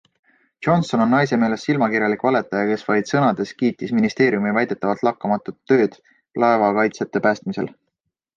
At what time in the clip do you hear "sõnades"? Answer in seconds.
3.11-3.51